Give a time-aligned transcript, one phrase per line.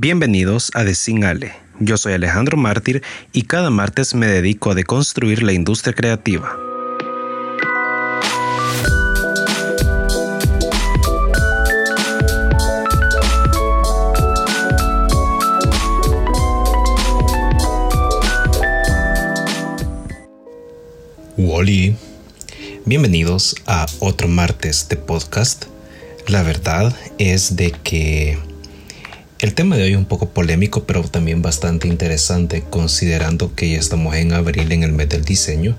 [0.00, 0.84] Bienvenidos a
[1.24, 1.56] Ale.
[1.80, 3.02] Yo soy Alejandro Mártir
[3.32, 6.56] y cada martes me dedico a deconstruir la industria creativa.
[21.36, 21.96] Wally,
[22.84, 25.64] bienvenidos a otro martes de podcast.
[26.28, 28.38] La verdad es de que
[29.40, 33.78] el tema de hoy es un poco polémico, pero también bastante interesante, considerando que ya
[33.78, 35.76] estamos en abril en el mes del diseño,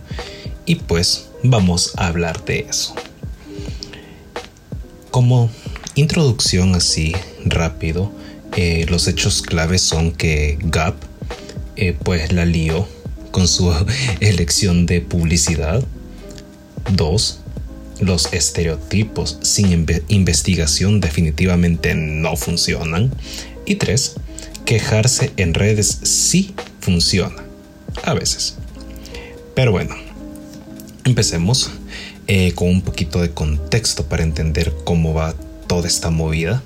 [0.65, 2.95] y pues vamos a hablar de eso.
[5.11, 5.49] Como
[5.95, 8.11] introducción así rápido,
[8.55, 10.95] eh, los hechos claves son que Gap
[11.75, 12.87] eh, pues la lió
[13.31, 13.73] con su
[14.19, 15.83] elección de publicidad.
[16.93, 17.39] Dos,
[17.99, 23.11] los estereotipos sin investigación definitivamente no funcionan.
[23.69, 24.15] Y tres,
[24.65, 27.43] quejarse en redes sí funciona.
[28.03, 28.55] A veces.
[29.53, 29.95] Pero bueno,
[31.05, 31.69] empecemos
[32.25, 35.35] eh, con un poquito de contexto para entender cómo va
[35.67, 36.63] toda esta movida.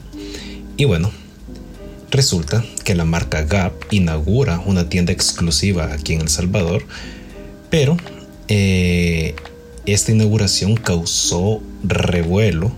[0.77, 1.11] Y bueno,
[2.09, 6.85] resulta que la marca Gap inaugura una tienda exclusiva aquí en El Salvador,
[7.69, 7.97] pero
[8.47, 9.35] eh,
[9.85, 12.71] esta inauguración causó revuelo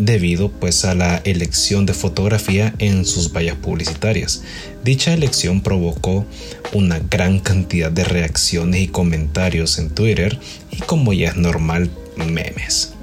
[0.00, 4.42] debido pues a la elección de fotografía en sus vallas publicitarias.
[4.82, 6.24] Dicha elección provocó
[6.72, 10.38] una gran cantidad de reacciones y comentarios en Twitter
[10.70, 12.94] y como ya es normal, memes.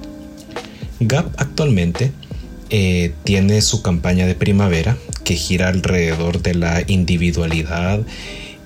[0.99, 2.11] Gap actualmente
[2.71, 7.99] eh, tiene su campaña de primavera que gira alrededor de la individualidad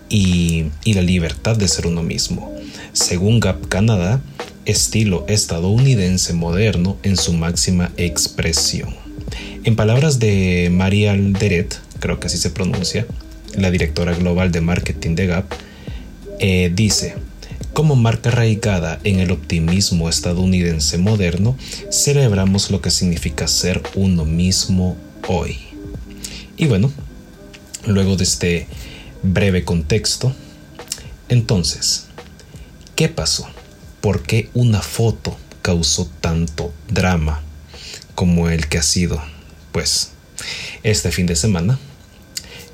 [0.08, 2.56] y, y la libertad de ser uno mismo.
[2.94, 4.22] Según Gap Canadá,
[4.66, 8.96] estilo estadounidense moderno en su máxima expresión.
[9.64, 13.06] En palabras de María Alderet, creo que así se pronuncia,
[13.56, 15.46] la directora global de marketing de Gap,
[16.40, 17.16] eh, dice,
[17.74, 21.58] como marca arraigada en el optimismo estadounidense moderno,
[21.92, 25.58] celebramos lo que significa ser uno mismo hoy.
[26.58, 26.92] Y bueno,
[27.86, 28.68] luego de este
[29.24, 30.34] breve contexto,
[31.30, 32.08] entonces,
[32.96, 33.48] ¿qué pasó?
[34.02, 37.42] Por qué una foto causó tanto drama
[38.16, 39.22] como el que ha sido,
[39.72, 40.12] pues,
[40.84, 41.80] este fin de semana.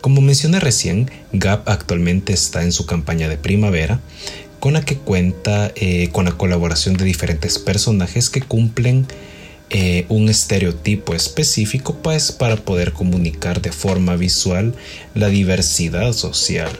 [0.02, 4.00] Como mencioné recién, Gap actualmente está en su campaña de primavera,
[4.60, 9.08] con la que cuenta eh, con la colaboración de diferentes personajes que cumplen
[9.70, 14.74] eh, un estereotipo específico pues para poder comunicar de forma visual
[15.14, 16.72] la diversidad social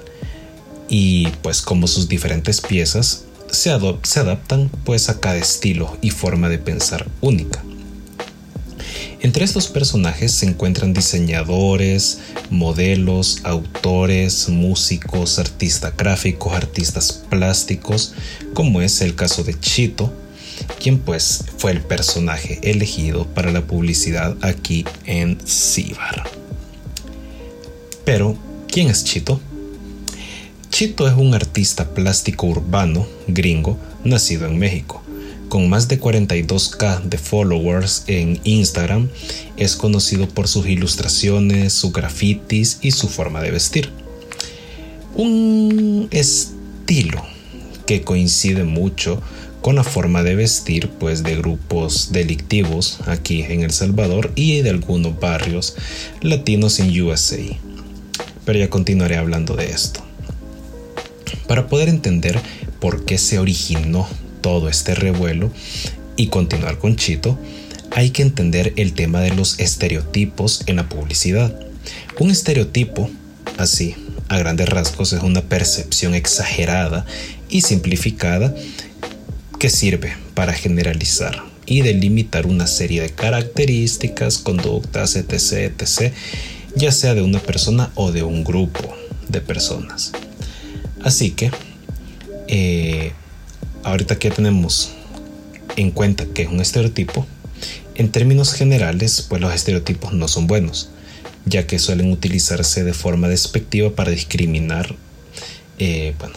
[0.88, 6.60] y pues como sus diferentes piezas se, adaptan pues a cada estilo y forma de
[6.60, 7.64] pensar única.
[9.20, 12.20] Entre estos personajes se encuentran diseñadores,
[12.52, 18.14] modelos, autores, músicos, artistas gráficos, artistas plásticos,
[18.54, 20.14] como es el caso de Chito,
[20.80, 26.24] quien pues fue el personaje elegido para la publicidad aquí en Cibar.
[28.06, 28.38] Pero,
[28.68, 29.42] ¿quién es Chito?
[30.78, 35.02] Chito es un artista plástico urbano gringo nacido en México.
[35.50, 39.10] Con más de 42k de followers en Instagram,
[39.58, 43.90] es conocido por sus ilustraciones, sus grafitis y su forma de vestir.
[45.16, 47.26] Un estilo
[47.88, 49.20] que coincide mucho
[49.64, 54.70] con la forma de vestir pues de grupos delictivos aquí en El Salvador y de
[54.70, 55.76] algunos barrios
[56.22, 57.42] latinos en USA.
[58.46, 60.07] Pero ya continuaré hablando de esto.
[61.48, 62.40] Para poder entender
[62.80, 64.08] por qué se originó
[64.42, 65.52] todo este revuelo
[66.16, 67.38] y continuar con Chito,
[67.92, 71.54] hay que entender el tema de los estereotipos en la publicidad.
[72.20, 73.10] Un estereotipo,
[73.58, 73.96] así,
[74.28, 77.06] a grandes rasgos, es una percepción exagerada
[77.50, 78.54] y simplificada
[79.60, 86.14] que sirve para generalizar y delimitar una serie de características, conductas, etc., etc.,
[86.76, 88.96] ya sea de una persona o de un grupo
[89.28, 90.12] de personas.
[91.08, 91.52] Así que,
[92.50, 93.14] eh,
[93.84, 94.92] ahorita que tenemos
[95.78, 97.26] en cuenta que es un estereotipo,
[97.96, 100.90] en términos generales, pues los estereotipos no son buenos,
[101.46, 104.98] ya que suelen utilizarse de forma despectiva para discriminar,
[105.80, 106.36] eh, bueno,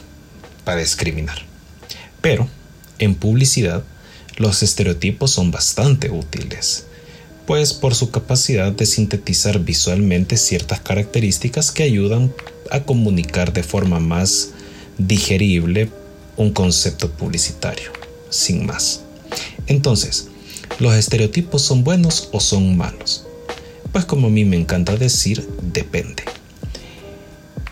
[0.62, 1.38] para discriminar.
[2.20, 2.49] Pero,
[3.00, 3.82] en publicidad,
[4.37, 6.84] los estereotipos son bastante útiles,
[7.44, 12.32] pues por su capacidad de sintetizar visualmente ciertas características que ayudan
[12.70, 14.50] a comunicar de forma más
[15.06, 15.88] digerible
[16.37, 17.91] un concepto publicitario,
[18.29, 19.02] sin más.
[19.67, 20.29] Entonces,
[20.79, 23.26] ¿los estereotipos son buenos o son malos?
[23.93, 26.23] Pues como a mí me encanta decir, depende.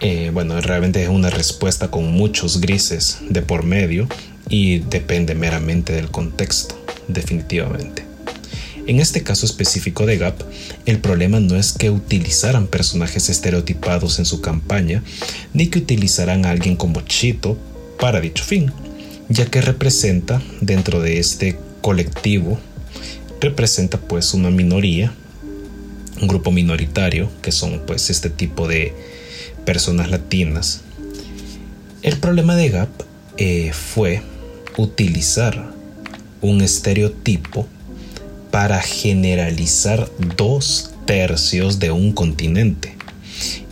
[0.00, 4.08] Eh, bueno, realmente es una respuesta con muchos grises de por medio
[4.48, 8.07] y depende meramente del contexto, definitivamente.
[8.88, 10.42] En este caso específico de Gap,
[10.86, 15.02] el problema no es que utilizaran personajes estereotipados en su campaña,
[15.52, 17.58] ni que utilizaran a alguien como Chito
[18.00, 18.72] para dicho fin,
[19.28, 22.58] ya que representa dentro de este colectivo,
[23.42, 25.12] representa pues una minoría,
[26.22, 28.94] un grupo minoritario, que son pues este tipo de
[29.66, 30.80] personas latinas.
[32.00, 32.88] El problema de Gap
[33.36, 34.22] eh, fue
[34.78, 35.74] utilizar
[36.40, 37.68] un estereotipo
[38.50, 42.96] para generalizar dos tercios de un continente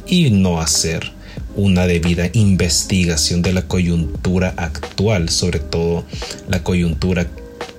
[0.07, 1.13] y no hacer
[1.57, 6.05] una debida investigación de la coyuntura actual, sobre todo
[6.49, 7.27] la coyuntura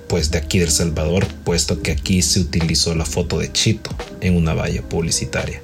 [0.08, 3.90] pues de aquí del Salvador, puesto que aquí se utilizó la foto de Chito
[4.20, 5.62] en una valla publicitaria.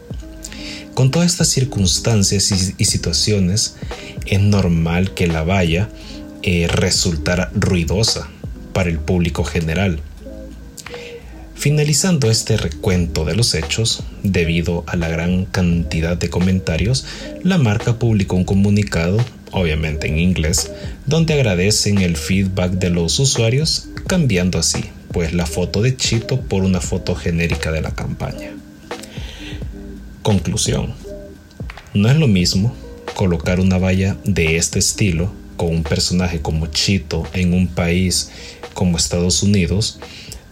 [0.92, 3.74] Con todas estas circunstancias y, situaciones,
[4.26, 5.88] es normal que la valla
[6.42, 8.28] eh, resultara ruidosa
[8.72, 10.00] para el público general
[11.64, 17.06] Finalizando este recuento de los hechos, debido a la gran cantidad de comentarios,
[17.42, 19.16] la marca publicó un comunicado,
[19.50, 20.70] obviamente en inglés,
[21.06, 26.64] donde agradecen el feedback de los usuarios, cambiando así, pues la foto de Chito por
[26.64, 28.50] una foto genérica de la campaña.
[30.20, 30.92] Conclusión.
[31.94, 32.76] No es lo mismo
[33.14, 38.30] colocar una valla de este estilo con un personaje como Chito en un país
[38.74, 39.98] como Estados Unidos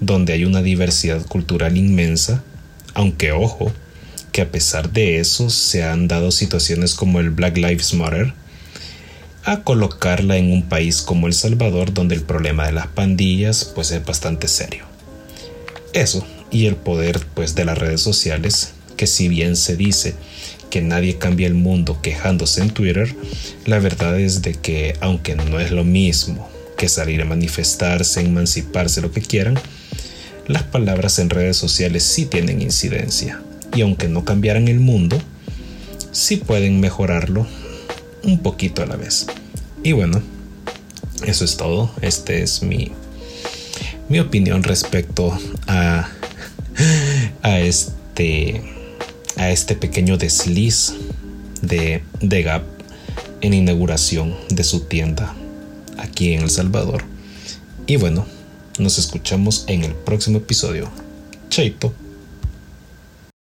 [0.05, 2.43] donde hay una diversidad cultural inmensa,
[2.95, 3.73] aunque ojo,
[4.33, 8.35] que a pesar de eso se han dado situaciones como el Black Lives Matter,
[9.45, 13.91] a colocarla en un país como El Salvador donde el problema de las pandillas pues
[13.91, 14.85] es bastante serio.
[15.93, 20.15] Eso y el poder pues de las redes sociales, que si bien se dice
[20.71, 23.15] que nadie cambia el mundo quejándose en Twitter,
[23.67, 29.01] la verdad es de que aunque no es lo mismo que salir a manifestarse, emanciparse,
[29.01, 29.59] lo que quieran,
[30.53, 33.41] las palabras en redes sociales sí tienen incidencia
[33.75, 35.19] y aunque no cambiaran el mundo,
[36.13, 37.47] sí pueden mejorarlo
[38.23, 39.27] un poquito a la vez.
[39.83, 40.23] Y bueno,
[41.27, 41.91] eso es todo.
[42.03, 42.93] Este es mi,
[44.11, 46.11] mi opinión respecto a,
[47.43, 48.63] a, este,
[49.37, 50.93] a este pequeño desliz
[51.63, 52.65] de, de Gap
[53.41, 55.35] en inauguración de su tienda
[55.97, 57.05] aquí en El Salvador.
[57.87, 58.27] Y bueno,
[58.79, 60.89] nos escuchamos en el próximo episodio.
[61.49, 61.93] Chaito.